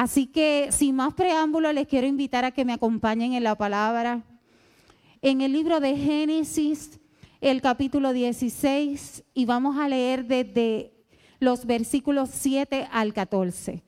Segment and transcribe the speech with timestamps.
[0.00, 4.22] Así que sin más preámbulo les quiero invitar a que me acompañen en la palabra.
[5.20, 6.98] En el libro de Génesis,
[7.42, 10.94] el capítulo 16, y vamos a leer desde
[11.38, 13.82] los versículos 7 al 14.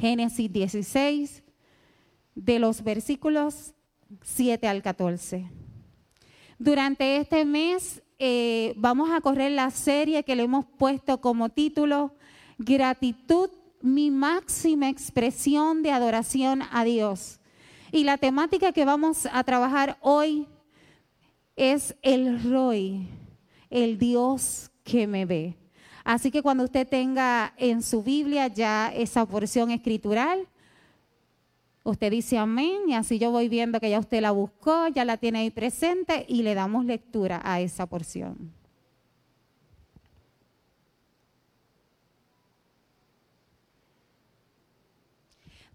[0.00, 1.42] Génesis 16,
[2.34, 3.74] de los versículos
[4.22, 5.46] 7 al 14.
[6.58, 12.14] Durante este mes eh, vamos a correr la serie que le hemos puesto como título
[12.56, 13.50] Gratitud
[13.80, 17.40] mi máxima expresión de adoración a Dios.
[17.92, 20.46] Y la temática que vamos a trabajar hoy
[21.56, 23.08] es el Roy,
[23.70, 25.56] el Dios que me ve.
[26.04, 30.48] Así que cuando usted tenga en su Biblia ya esa porción escritural,
[31.84, 35.16] usted dice amén y así yo voy viendo que ya usted la buscó, ya la
[35.16, 38.57] tiene ahí presente y le damos lectura a esa porción.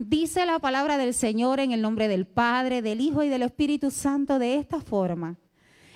[0.05, 3.89] Dice la palabra del Señor en el nombre del Padre, del Hijo y del Espíritu
[3.89, 5.38] Santo de esta forma.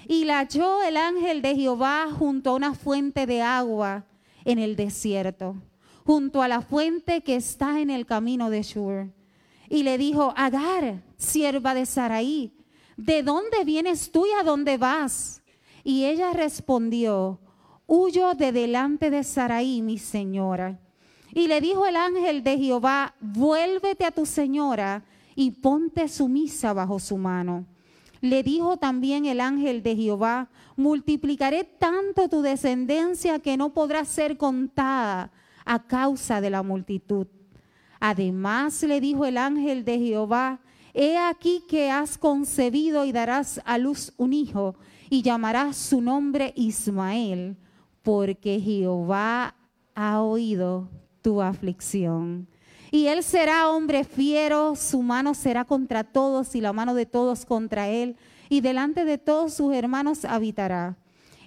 [0.08, 4.06] Y la halló el ángel de Jehová junto a una fuente de agua
[4.46, 5.58] en el desierto,
[6.06, 9.10] junto a la fuente que está en el camino de Shur.
[9.68, 12.54] Y le dijo, Agar, sierva de Saraí,
[12.96, 15.44] ¿de dónde vienes tú y a dónde vas?
[15.84, 17.42] Y ella respondió,
[17.88, 20.80] Huyo de delante de Saraí, mi señora
[21.38, 25.04] y le dijo el ángel de Jehová, vuélvete a tu señora
[25.36, 27.66] y ponte sumisa bajo su mano.
[28.22, 34.38] Le dijo también el ángel de Jehová, multiplicaré tanto tu descendencia que no podrá ser
[34.38, 35.32] contada
[35.64, 37.28] a causa de la multitud.
[38.00, 40.60] Además le dijo el ángel de Jehová,
[40.96, 44.76] he aquí que has concebido y darás a luz un hijo
[45.08, 47.58] y llamarás su nombre Ismael,
[48.02, 49.54] porque Jehová
[49.94, 50.90] ha oído
[51.22, 52.48] tu aflicción.
[52.92, 57.46] Y él será hombre fiero, su mano será contra todos y la mano de todos
[57.46, 58.16] contra él,
[58.50, 60.98] y delante de todos sus hermanos habitará.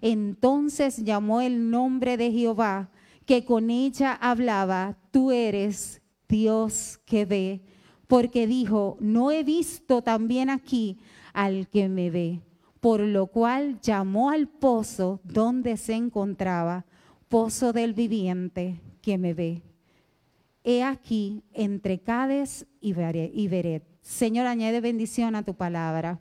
[0.02, 2.90] Entonces llamó el nombre de Jehová,
[3.24, 7.62] que con ella hablaba, tú eres Dios que ve,
[8.06, 10.98] porque dijo, no he visto también aquí
[11.32, 12.42] al que me ve,
[12.80, 16.84] por lo cual llamó al pozo donde se encontraba,
[17.28, 19.62] pozo del viviente que me ve.
[20.64, 23.84] He aquí entre Cades y Beret.
[24.02, 26.20] Señor, añade bendición a tu palabra.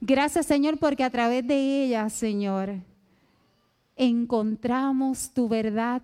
[0.00, 2.74] Gracias, Señor, porque a través de ella, Señor,
[3.96, 6.02] encontramos tu verdad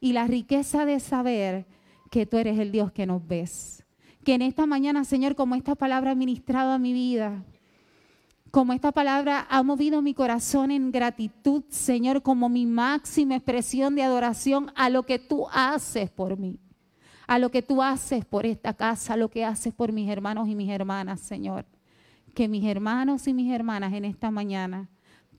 [0.00, 1.66] y la riqueza de saber
[2.10, 3.84] que tú eres el Dios que nos ves.
[4.24, 7.44] Que en esta mañana, Señor, como esta palabra ha ministrado a mi vida,
[8.56, 14.02] como esta palabra ha movido mi corazón en gratitud, Señor, como mi máxima expresión de
[14.02, 16.58] adoración a lo que tú haces por mí
[17.26, 20.48] a lo que tú haces por esta casa, a lo que haces por mis hermanos
[20.48, 21.66] y mis hermanas, Señor.
[22.32, 24.88] Que mis hermanos y mis hermanas en esta mañana,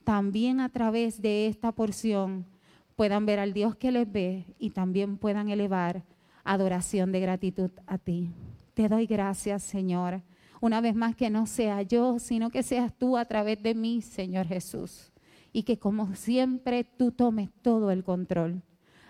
[0.04, 2.46] también a través de esta porción,
[2.94, 6.04] puedan ver al Dios que les ve y también puedan elevar
[6.44, 8.30] adoración de gratitud a ti.
[8.74, 10.22] Te doy gracias, Señor.
[10.60, 14.02] Una vez más que no sea yo, sino que seas tú a través de mí,
[14.02, 15.12] Señor Jesús.
[15.52, 18.62] Y que como siempre tú tomes todo el control.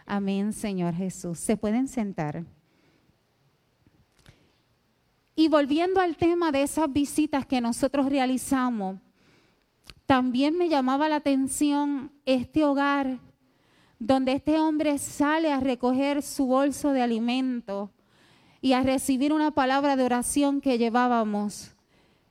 [0.07, 1.39] Amén, Señor Jesús.
[1.39, 2.45] Se pueden sentar.
[5.35, 8.99] Y volviendo al tema de esas visitas que nosotros realizamos,
[10.07, 13.21] también me llamaba la atención este hogar
[13.99, 17.93] donde este hombre sale a recoger su bolso de alimento
[18.61, 21.73] y a recibir una palabra de oración que llevábamos.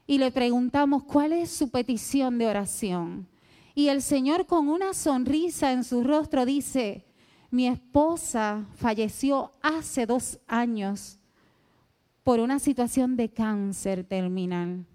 [0.06, 3.28] Y le preguntamos, ¿cuál es su petición de oración?
[3.76, 7.06] Y el Señor con una sonrisa en su rostro dice,
[7.52, 11.20] mi esposa falleció hace dos años
[12.24, 14.86] por una situación de cáncer terminal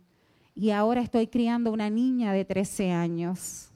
[0.54, 3.70] y ahora estoy criando una niña de 13 años.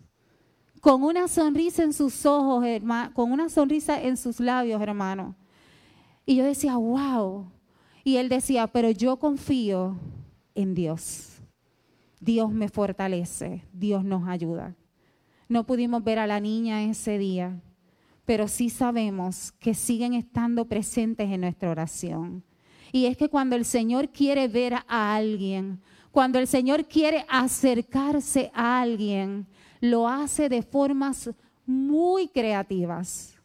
[0.80, 2.64] Con una sonrisa en sus ojos,
[3.14, 5.34] con una sonrisa en sus labios, hermano.
[6.26, 7.50] Y yo decía, wow.
[8.04, 9.96] Y él decía, pero yo confío
[10.54, 11.40] en Dios.
[12.20, 14.74] Dios me fortalece, Dios nos ayuda.
[15.48, 17.60] No pudimos ver a la niña ese día,
[18.24, 22.42] pero sí sabemos que siguen estando presentes en nuestra oración.
[22.90, 25.80] Y es que cuando el Señor quiere ver a alguien,
[26.10, 29.46] cuando el Señor quiere acercarse a alguien,
[29.80, 31.30] lo hace de formas
[31.66, 33.35] muy creativas.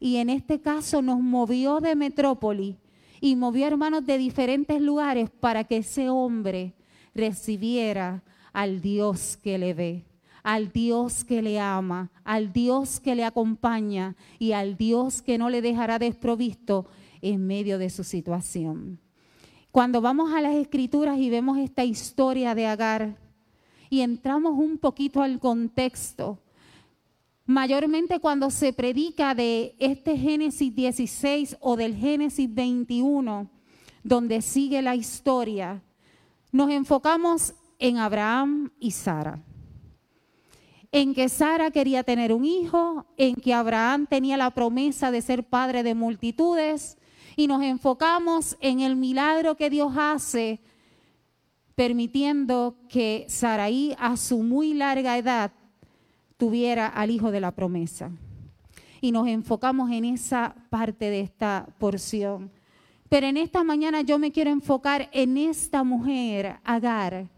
[0.00, 2.78] Y en este caso nos movió de metrópoli
[3.20, 6.74] y movió hermanos de diferentes lugares para que ese hombre
[7.14, 10.04] recibiera al Dios que le ve,
[10.42, 15.50] al Dios que le ama, al Dios que le acompaña y al Dios que no
[15.50, 16.86] le dejará desprovisto
[17.20, 18.98] en medio de su situación.
[19.70, 23.16] Cuando vamos a las escrituras y vemos esta historia de Agar
[23.90, 26.38] y entramos un poquito al contexto,
[27.50, 33.50] mayormente cuando se predica de este Génesis 16 o del Génesis 21,
[34.04, 35.82] donde sigue la historia,
[36.52, 39.42] nos enfocamos en Abraham y Sara.
[40.92, 45.42] En que Sara quería tener un hijo, en que Abraham tenía la promesa de ser
[45.42, 46.98] padre de multitudes,
[47.34, 50.60] y nos enfocamos en el milagro que Dios hace,
[51.74, 55.50] permitiendo que Saraí a su muy larga edad
[56.40, 58.10] tuviera al hijo de la promesa.
[59.02, 62.50] Y nos enfocamos en esa parte de esta porción.
[63.10, 67.28] Pero en esta mañana yo me quiero enfocar en esta mujer, Agar,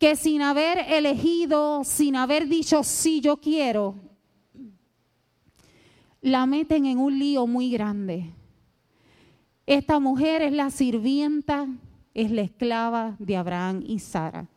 [0.00, 3.94] que sin haber elegido, sin haber dicho sí, yo quiero,
[6.20, 8.32] la meten en un lío muy grande.
[9.66, 11.68] Esta mujer es la sirvienta,
[12.14, 14.48] es la esclava de Abraham y Sara.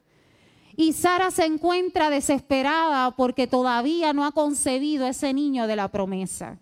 [0.80, 6.60] Y Sara se encuentra desesperada porque todavía no ha concebido ese niño de la promesa.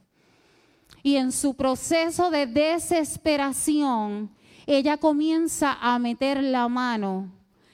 [1.04, 4.32] Y en su proceso de desesperación,
[4.66, 7.30] ella comienza a meter la mano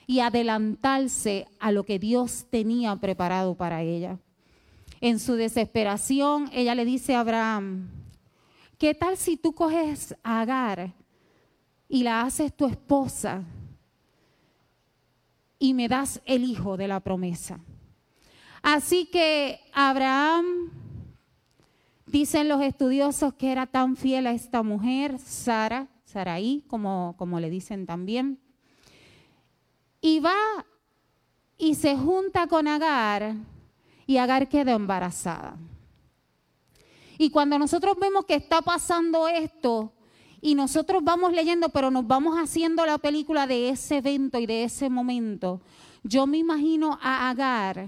[0.07, 4.17] y adelantarse a lo que Dios tenía preparado para ella.
[4.99, 7.87] En su desesperación, ella le dice a Abraham,
[8.79, 10.91] ¿qué tal si tú coges a Agar
[11.87, 13.44] y la haces tu esposa
[15.61, 17.59] y me das el hijo de la promesa?
[18.63, 20.71] Así que Abraham,
[22.07, 27.51] dicen los estudiosos que era tan fiel a esta mujer, Sara, Saraí, como, como le
[27.51, 28.39] dicen también,
[30.01, 30.33] y va
[31.59, 33.35] y se junta con Agar
[34.07, 35.57] y Agar quedó embarazada.
[37.19, 39.93] Y cuando nosotros vemos que está pasando esto
[40.41, 44.63] y nosotros vamos leyendo, pero nos vamos haciendo la película de ese evento y de
[44.63, 45.61] ese momento,
[46.03, 47.88] yo me imagino a Agar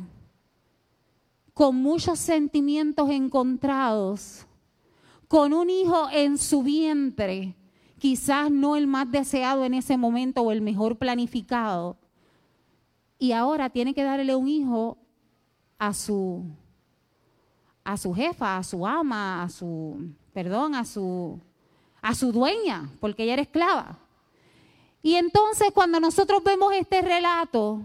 [1.54, 4.46] con muchos sentimientos encontrados,
[5.28, 7.56] con un hijo en su vientre,
[7.98, 11.98] quizás no el más deseado en ese momento o el mejor planificado,
[13.18, 14.98] y ahora tiene que darle un hijo
[15.80, 16.44] a su,
[17.84, 21.40] a su jefa, a su ama, a su, perdón, a su,
[22.04, 23.98] a su dueña, porque ella era esclava.
[25.02, 27.82] Y entonces cuando nosotros vemos este relato,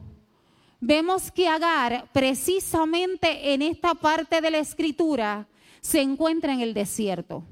[0.81, 5.47] vemos que Agar, precisamente en esta parte de la escritura,
[5.81, 7.44] se encuentra en el desierto.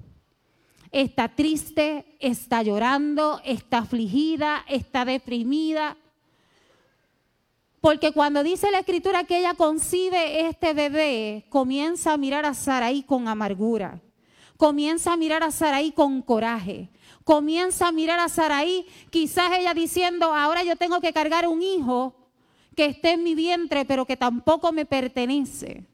[0.93, 5.97] Está triste, está llorando, está afligida, está deprimida,
[7.81, 13.05] porque cuando dice la escritura que ella concibe este bebé, comienza a mirar a Saraí
[13.05, 14.01] con amargura.
[14.57, 16.89] Comienza a mirar a Saraí con coraje.
[17.25, 22.15] Comienza a mirar a Saraí, quizás ella diciendo, ahora yo tengo que cargar un hijo
[22.77, 25.85] que esté en mi vientre, pero que tampoco me pertenece.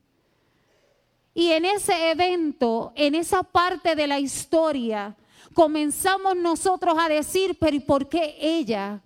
[1.35, 5.17] Y en ese evento, en esa parte de la historia,
[5.55, 9.01] comenzamos nosotros a decir, pero ¿y por qué ella?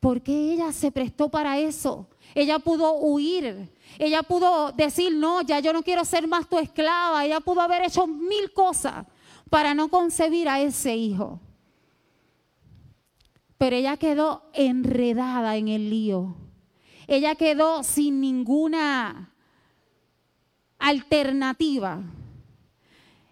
[0.00, 2.08] ¿Por qué ella se prestó para eso?
[2.36, 3.72] Ella pudo huir.
[3.98, 7.24] Ella pudo decir, no, ya yo no quiero ser más tu esclava.
[7.24, 9.06] Ella pudo haber hecho mil cosas
[9.48, 11.40] para no concebir a ese hijo.
[13.56, 16.36] Pero ella quedó enredada en el lío.
[17.06, 19.32] Ella quedó sin ninguna
[20.78, 22.02] alternativa.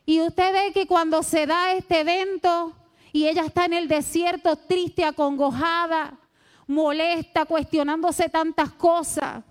[0.06, 2.72] Y usted ve que cuando se da este evento
[3.12, 6.18] y ella está en el desierto triste, acongojada,
[6.66, 9.44] molesta, cuestionándose tantas cosas,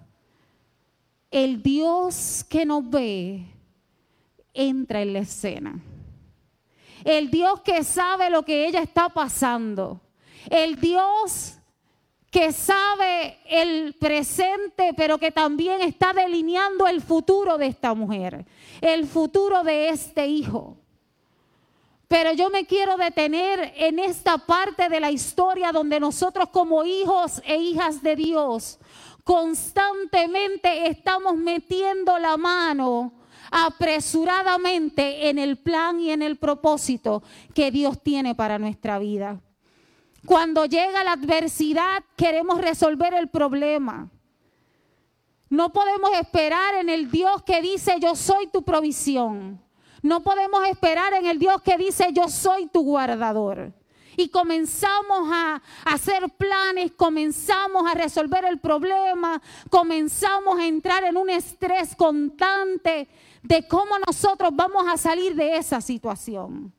[1.31, 3.45] el Dios que nos ve
[4.53, 5.81] entra en la escena.
[7.03, 9.99] El Dios que sabe lo que ella está pasando.
[10.49, 11.57] El Dios
[12.29, 18.45] que sabe el presente, pero que también está delineando el futuro de esta mujer,
[18.81, 20.77] el futuro de este hijo.
[22.13, 27.41] Pero yo me quiero detener en esta parte de la historia donde nosotros como hijos
[27.43, 28.77] e hijas de Dios
[29.23, 33.13] constantemente estamos metiendo la mano
[33.49, 37.23] apresuradamente en el plan y en el propósito
[37.55, 39.41] que Dios tiene para nuestra vida.
[40.23, 44.11] Cuando llega la adversidad queremos resolver el problema.
[45.49, 49.63] No podemos esperar en el Dios que dice yo soy tu provisión.
[50.03, 53.73] No podemos esperar en el Dios que dice, yo soy tu guardador.
[54.17, 61.29] Y comenzamos a hacer planes, comenzamos a resolver el problema, comenzamos a entrar en un
[61.29, 63.07] estrés constante
[63.41, 66.73] de cómo nosotros vamos a salir de esa situación.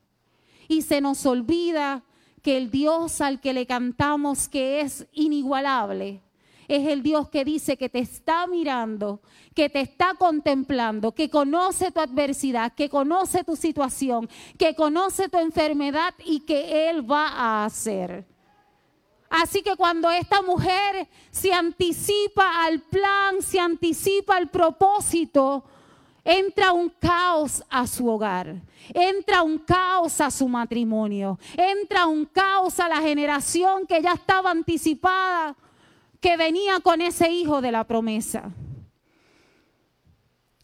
[0.68, 2.04] Y se nos olvida
[2.42, 6.20] que el Dios al que le cantamos que es inigualable,
[6.68, 9.20] es el Dios que dice que te está mirando,
[9.54, 14.28] que te está contemplando, que conoce tu adversidad, que conoce tu situación,
[14.58, 18.26] que conoce tu enfermedad y que Él va a hacer.
[19.30, 25.64] Así que cuando esta mujer se anticipa al plan, se anticipa al propósito,
[26.24, 32.78] entra un caos a su hogar, entra un caos a su matrimonio, entra un caos
[32.78, 35.56] a la generación que ya estaba anticipada
[36.24, 38.50] que venía con ese hijo de la promesa.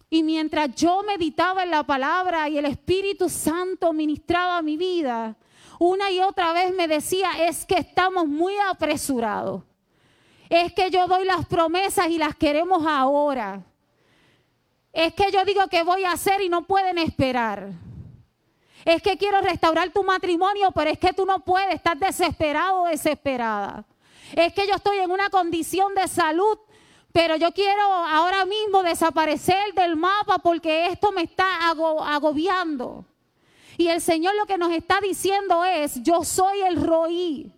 [0.08, 5.36] Y mientras yo meditaba en la palabra y el Espíritu Santo ministraba mi vida,
[5.78, 9.62] una y otra vez me decía, es que estamos muy apresurados.
[10.48, 13.62] Es que yo doy las promesas y las queremos ahora.
[14.94, 17.68] Es que yo digo que voy a hacer y no pueden esperar.
[18.86, 22.86] Es que quiero restaurar tu matrimonio, pero es que tú no puedes, estás desesperado o
[22.86, 23.84] desesperada.
[24.34, 26.58] Es que yo estoy en una condición de salud,
[27.12, 33.04] pero yo quiero ahora mismo desaparecer del mapa porque esto me está agobiando.
[33.76, 37.52] Y el Señor lo que nos está diciendo es, yo soy el roí.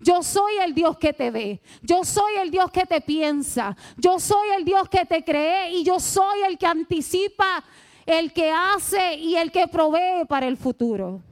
[0.00, 1.60] Yo soy el Dios que te ve.
[1.82, 3.76] Yo soy el Dios que te piensa.
[3.96, 7.64] Yo soy el Dios que te cree y yo soy el que anticipa,
[8.04, 11.22] el que hace y el que provee para el futuro.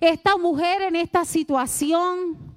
[0.00, 2.51] Esta mujer en esta situación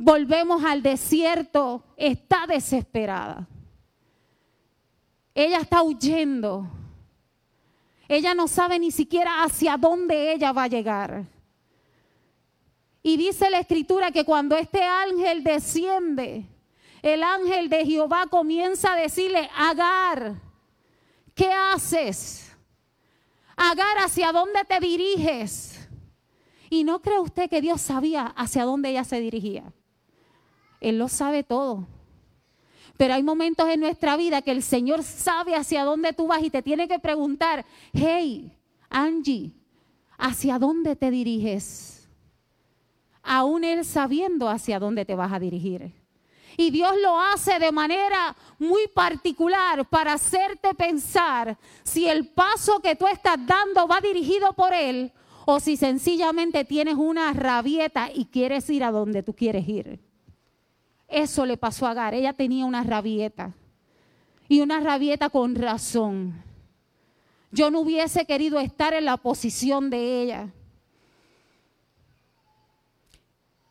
[0.00, 3.46] volvemos al desierto, está desesperada.
[5.34, 6.66] Ella está huyendo.
[8.08, 11.26] Ella no sabe ni siquiera hacia dónde ella va a llegar.
[13.02, 16.46] Y dice la escritura que cuando este ángel desciende,
[17.02, 20.40] el ángel de Jehová comienza a decirle, Agar,
[21.34, 22.50] ¿qué haces?
[23.54, 25.88] Agar, ¿hacia dónde te diriges?
[26.70, 29.74] Y no cree usted que Dios sabía hacia dónde ella se dirigía.
[30.80, 31.86] Él lo sabe todo.
[32.96, 36.50] Pero hay momentos en nuestra vida que el Señor sabe hacia dónde tú vas y
[36.50, 38.52] te tiene que preguntar, hey,
[38.90, 39.52] Angie,
[40.18, 42.08] ¿hacia dónde te diriges?
[43.22, 45.94] Aún Él sabiendo hacia dónde te vas a dirigir.
[46.56, 52.96] Y Dios lo hace de manera muy particular para hacerte pensar si el paso que
[52.96, 55.10] tú estás dando va dirigido por Él
[55.46, 60.09] o si sencillamente tienes una rabieta y quieres ir a donde tú quieres ir.
[61.10, 62.14] Eso le pasó a Agar.
[62.14, 63.52] Ella tenía una rabieta.
[64.48, 66.42] Y una rabieta con razón.
[67.52, 70.48] Yo no hubiese querido estar en la posición de ella.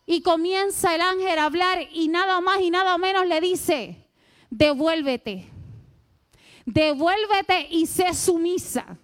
[0.06, 4.08] Y comienza el ángel a hablar y nada más y nada menos le dice,
[4.50, 5.48] devuélvete.
[6.66, 8.98] Devuélvete y sé sumisa.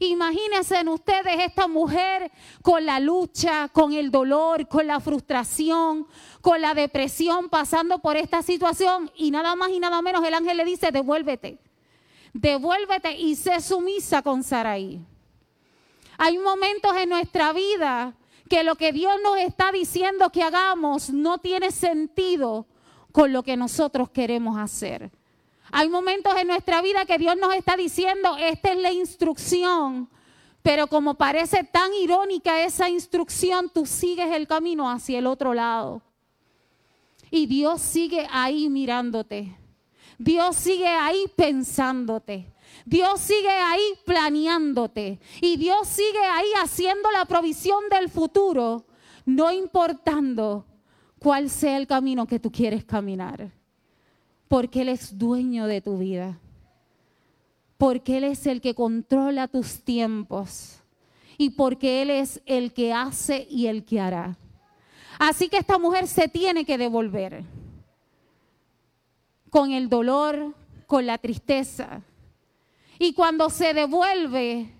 [0.00, 2.30] Imagínense en ustedes esta mujer
[2.62, 6.06] con la lucha, con el dolor, con la frustración,
[6.40, 10.56] con la depresión, pasando por esta situación y nada más y nada menos el ángel
[10.56, 11.58] le dice, devuélvete,
[12.32, 15.00] devuélvete y sé sumisa con Saraí.
[16.16, 18.14] Hay momentos en nuestra vida
[18.48, 22.66] que lo que Dios nos está diciendo que hagamos no tiene sentido
[23.12, 25.10] con lo que nosotros queremos hacer.
[25.70, 30.08] Hay momentos en nuestra vida que Dios nos está diciendo, esta es la instrucción,
[30.62, 36.02] pero como parece tan irónica esa instrucción, tú sigues el camino hacia el otro lado.
[37.30, 39.56] Y Dios sigue ahí mirándote.
[40.18, 42.52] Dios sigue ahí pensándote.
[42.86, 45.20] Dios sigue ahí planeándote.
[45.42, 48.86] Y Dios sigue ahí haciendo la provisión del futuro,
[49.26, 50.66] no importando
[51.18, 53.57] cuál sea el camino que tú quieres caminar
[54.48, 56.38] porque Él es dueño de tu vida,
[57.76, 60.80] porque Él es el que controla tus tiempos
[61.36, 64.36] y porque Él es el que hace y el que hará.
[65.18, 67.44] Así que esta mujer se tiene que devolver
[69.50, 70.54] con el dolor,
[70.86, 72.02] con la tristeza.
[72.98, 74.72] Y cuando se devuelve,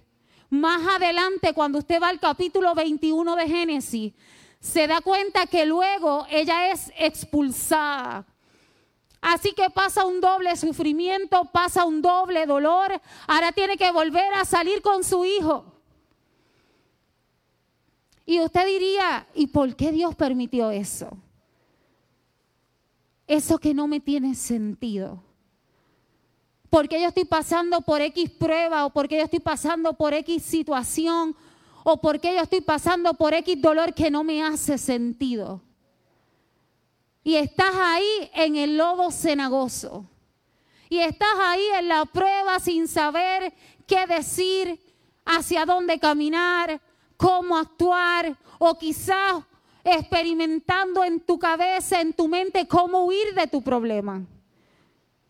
[0.50, 4.12] más adelante, cuando usted va al capítulo 21 de Génesis,
[4.60, 8.26] se da cuenta que luego ella es expulsada
[9.20, 13.00] Así que pasa un doble sufrimiento, pasa un doble dolor.
[13.26, 15.64] Ahora tiene que volver a salir con su hijo.
[18.25, 21.16] Y usted diría, ¿y por qué Dios permitió eso?
[23.26, 25.22] Eso que no me tiene sentido.
[26.70, 31.34] Porque yo estoy pasando por X prueba o porque yo estoy pasando por X situación
[31.82, 35.62] o porque yo estoy pasando por X dolor que no me hace sentido
[37.28, 40.08] y estás ahí en el lodo cenagoso.
[40.88, 43.52] Y estás ahí en la prueba sin saber
[43.87, 44.80] qué decir,
[45.26, 46.80] hacia dónde caminar,
[47.18, 49.44] cómo actuar, o quizás
[49.85, 54.23] experimentando en tu cabeza, en tu mente, cómo huir de tu problema.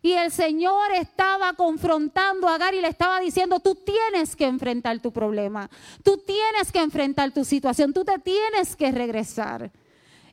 [0.01, 5.01] Y el Señor estaba confrontando a Agar y le estaba diciendo, tú tienes que enfrentar
[5.01, 5.69] tu problema,
[6.05, 9.73] tú tienes que enfrentar tu situación, tú te tienes que regresar.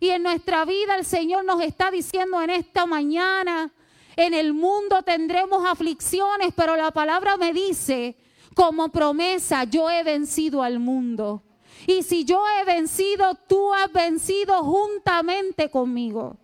[0.05, 3.71] Y en nuestra vida el Señor nos está diciendo en esta mañana,
[4.15, 8.15] en el mundo tendremos aflicciones, pero la palabra me dice,
[8.53, 11.41] como promesa, yo he vencido al mundo.
[11.88, 16.38] Y si yo he vencido, tú has vencido juntamente conmigo.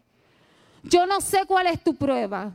[0.81, 2.53] Yo no sé cuál es tu prueba.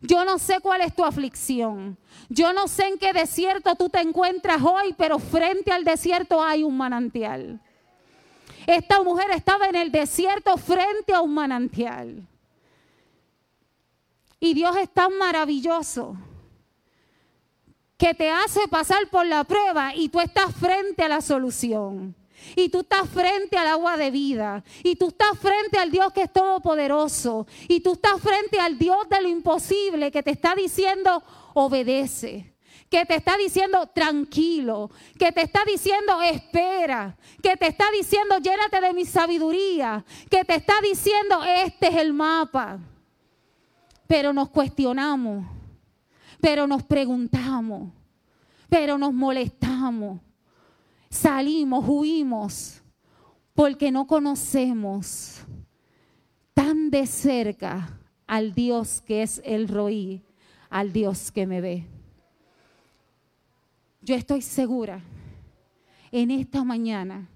[0.00, 1.96] Yo no sé cuál es tu aflicción.
[2.28, 6.64] Yo no sé en qué desierto tú te encuentras hoy, pero frente al desierto hay
[6.64, 7.60] un manantial.
[8.66, 12.26] Esta mujer estaba en el desierto frente a un manantial.
[14.40, 16.16] Y Dios es tan maravilloso
[17.96, 22.16] que te hace pasar por la prueba y tú estás frente a la solución.
[22.56, 24.64] Y tú estás frente al agua de vida.
[24.82, 27.46] Y tú estás frente al Dios que es todopoderoso.
[27.68, 31.22] Y tú estás frente al Dios de lo imposible que te está diciendo,
[31.54, 32.51] obedece.
[32.92, 34.90] Que te está diciendo, tranquilo.
[35.18, 37.16] Que te está diciendo, espera.
[37.42, 40.04] Que te está diciendo, llénate de mi sabiduría.
[40.30, 42.78] Que te está diciendo, este es el mapa.
[44.06, 45.44] Pero nos cuestionamos.
[46.40, 47.90] Pero nos preguntamos.
[48.68, 50.20] Pero nos molestamos
[51.12, 52.82] salimos, huimos,
[53.54, 55.42] porque no conocemos
[56.54, 60.22] tan de cerca al Dios que es el Roí,
[60.70, 61.86] al Dios que me ve.
[64.02, 65.00] Yo estoy segura
[66.10, 67.28] en esta mañana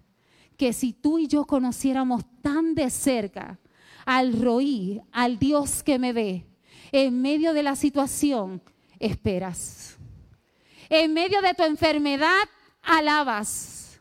[0.56, 3.58] que si tú y yo conociéramos tan de cerca
[4.04, 6.44] al Roí, al Dios que me ve,
[6.90, 8.60] en medio de la situación,
[8.98, 9.96] esperas.
[10.88, 12.48] En medio de tu enfermedad,
[12.82, 14.00] alabas.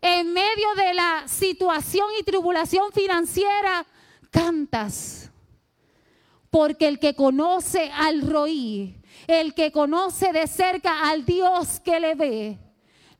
[0.00, 3.86] En medio de la situación y tribulación financiera,
[4.30, 5.30] cantas.
[6.50, 12.14] Porque el que conoce al roí, el que conoce de cerca al Dios que le
[12.14, 12.58] ve,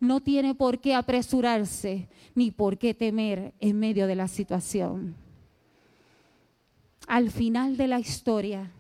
[0.01, 5.17] no tiene por qué apresurarse ni por qué temer en medio de la situación.
[7.07, 8.71] Al final de la historia,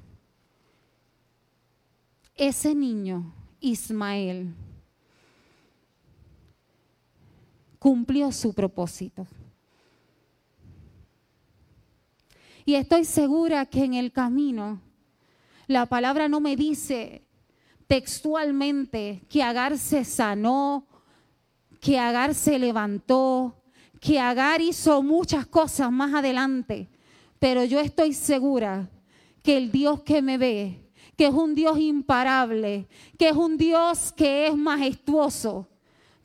[2.35, 4.55] ese niño, Ismael,
[7.79, 9.27] cumplió su propósito.
[12.65, 14.81] Y estoy segura que en el camino
[15.67, 17.23] la palabra no me dice
[17.87, 20.87] textualmente que Agar se sanó,
[21.81, 23.63] que Agar se levantó,
[24.01, 26.89] que Agar hizo muchas cosas más adelante,
[27.39, 28.89] pero yo estoy segura
[29.43, 34.13] que el Dios que me ve, que es un Dios imparable, que es un Dios
[34.13, 35.69] que es majestuoso,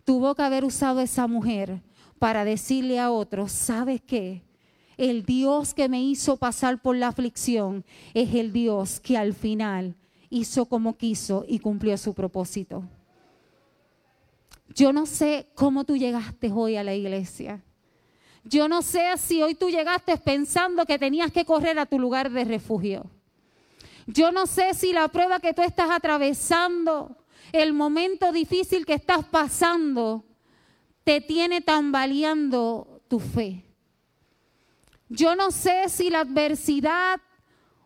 [0.04, 1.82] tuvo que haber usado esa mujer
[2.20, 4.44] para decirle a otros, ¿sabes qué?
[5.02, 7.84] El Dios que me hizo pasar por la aflicción
[8.14, 9.96] es el Dios que al final
[10.30, 12.84] hizo como quiso y cumplió su propósito.
[14.76, 17.64] Yo no sé cómo tú llegaste hoy a la iglesia.
[18.44, 22.30] Yo no sé si hoy tú llegaste pensando que tenías que correr a tu lugar
[22.30, 23.10] de refugio.
[24.06, 27.18] Yo no sé si la prueba que tú estás atravesando
[27.54, 30.24] el momento difícil que estás pasando
[31.04, 33.66] te tiene tambaleando tu fe.
[35.12, 37.20] Yo no sé si la adversidad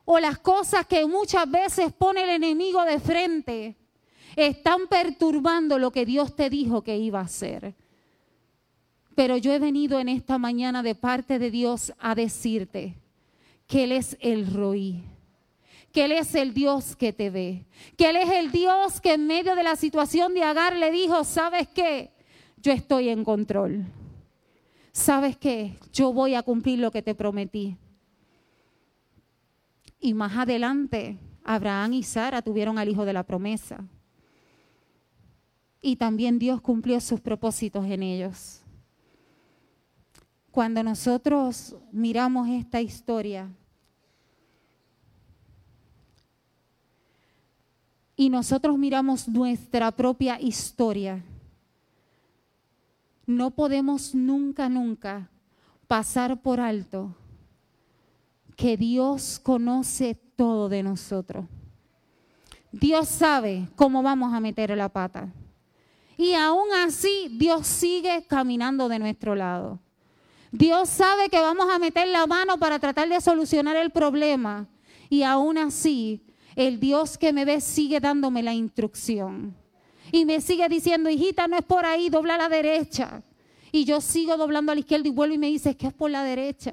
[0.06, 3.76] o las cosas que muchas veces pone el enemigo de frente
[4.36, 7.74] están perturbando lo que Dios te dijo que iba a hacer.
[9.16, 12.96] Pero yo he venido en esta mañana de parte de Dios a decirte
[13.66, 15.04] que Él es el Roí
[15.92, 17.64] que Él es el Dios que te ve,
[17.98, 21.24] que Él es el Dios que en medio de la situación de Agar le dijo,
[21.24, 22.12] ¿sabes qué?
[22.58, 23.86] Yo estoy en control.
[24.96, 25.78] ¿Sabes qué?
[25.92, 27.76] Yo voy a cumplir lo que te prometí.
[30.00, 33.84] Y más adelante, Abraham y Sara tuvieron al hijo de la promesa.
[35.82, 38.62] Y también Dios cumplió sus propósitos en ellos.
[40.50, 43.50] Cuando nosotros miramos esta historia,
[48.16, 51.22] y nosotros miramos nuestra propia historia,
[53.26, 55.30] no podemos nunca, nunca
[55.88, 57.16] pasar por alto
[58.56, 61.46] que Dios conoce todo de nosotros.
[62.72, 65.30] Dios sabe cómo vamos a meter la pata.
[66.18, 69.80] Y aún así Dios sigue caminando de nuestro lado.
[70.52, 74.68] Dios sabe que vamos a meter la mano para tratar de solucionar el problema.
[75.10, 79.56] Y aún así el Dios que me ve sigue dándome la instrucción.
[80.12, 83.22] Y me sigue diciendo, hijita, no es por ahí, dobla a la derecha.
[83.72, 85.94] Y yo sigo doblando a la izquierda y vuelvo y me dice, es que es
[85.94, 86.72] por la derecha.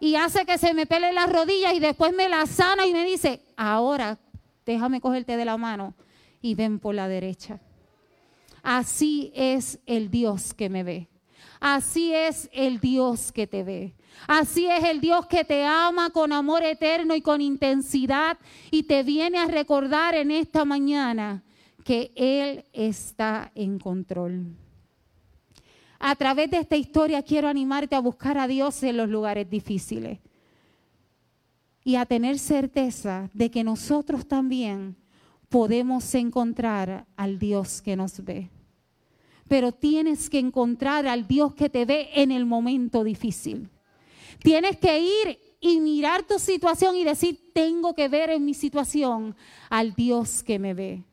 [0.00, 3.04] Y hace que se me pele las rodillas y después me la sana y me
[3.04, 4.18] dice, ahora
[4.64, 5.94] déjame cogerte de la mano
[6.40, 7.60] y ven por la derecha.
[8.62, 11.08] Así es el Dios que me ve.
[11.60, 13.94] Así es el Dios que te ve.
[14.26, 18.38] Así es el Dios que te ama con amor eterno y con intensidad
[18.70, 21.42] y te viene a recordar en esta mañana
[21.90, 24.54] que Él está en control.
[25.98, 30.20] A través de esta historia quiero animarte a buscar a Dios en los lugares difíciles
[31.82, 34.94] y a tener certeza de que nosotros también
[35.48, 38.50] podemos encontrar al Dios que nos ve.
[39.48, 43.68] Pero tienes que encontrar al Dios que te ve en el momento difícil.
[44.44, 49.34] Tienes que ir y mirar tu situación y decir, tengo que ver en mi situación
[49.68, 51.09] al Dios que me ve.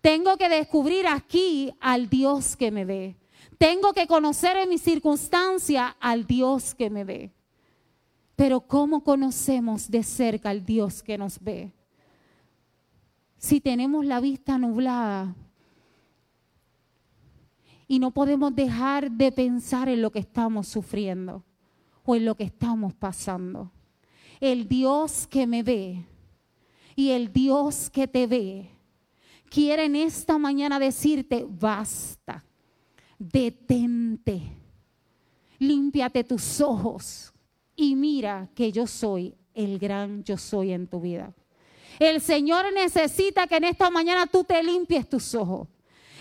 [0.00, 3.16] Tengo que descubrir aquí al Dios que me ve.
[3.58, 7.32] Tengo que conocer en mi circunstancia al Dios que me ve.
[8.36, 11.72] Pero ¿cómo conocemos de cerca al Dios que nos ve?
[13.36, 15.34] Si tenemos la vista nublada
[17.88, 21.42] y no podemos dejar de pensar en lo que estamos sufriendo
[22.04, 23.72] o en lo que estamos pasando.
[24.40, 26.04] El Dios que me ve
[26.94, 28.77] y el Dios que te ve
[29.50, 32.44] quiere en esta mañana decirte, basta,
[33.18, 34.40] detente,
[35.58, 37.32] límpiate tus ojos
[37.74, 41.34] y mira que yo soy el gran yo soy en tu vida.
[41.98, 45.66] El Señor necesita que en esta mañana tú te limpies tus ojos.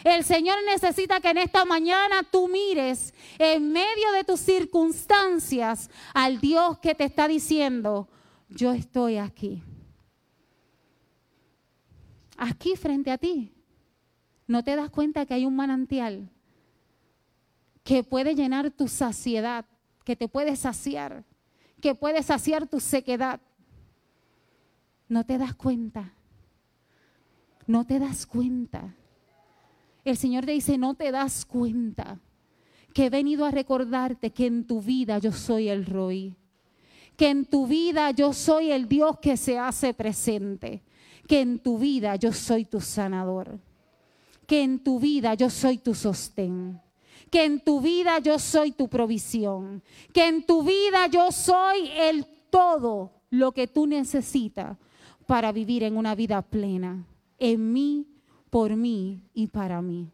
[0.04, 6.40] El Señor necesita que en esta mañana tú mires en medio de tus circunstancias al
[6.40, 8.08] Dios que te está diciendo,
[8.50, 9.62] yo estoy aquí.
[12.38, 13.52] Aquí frente a ti.
[14.48, 16.30] ¿No te das cuenta que hay un manantial
[17.84, 19.66] que puede llenar tu saciedad,
[20.06, 21.26] que te puede saciar,
[21.82, 23.42] que puede saciar tu sequedad?
[25.10, 26.14] ¿No te das cuenta?
[27.66, 28.96] ¿No te das cuenta?
[30.06, 32.20] El Señor te dice, no te das cuenta
[32.94, 36.36] que he venido a recordarte que en tu vida yo soy el Roy,
[37.18, 40.82] que en tu vida yo soy el Dios que se hace presente,
[41.28, 43.60] que en tu vida yo soy tu sanador,
[44.46, 46.82] que en tu vida yo soy tu sostén,
[47.30, 52.26] que en tu vida yo soy tu provisión, que en tu vida yo soy el
[52.50, 54.78] todo lo que tú necesitas
[55.26, 57.06] para vivir en una vida plena,
[57.38, 58.08] en mí
[58.50, 60.10] por mí y para mí.